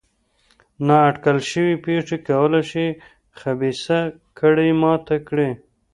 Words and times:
نا 0.85 0.97
اټکل 1.09 1.37
شوې 1.49 1.75
پېښې 1.85 2.17
کولای 2.27 2.63
شي 2.71 2.87
خبیثه 3.39 3.99
کړۍ 4.39 4.71
ماته 4.81 5.15
کړي. 5.27 5.49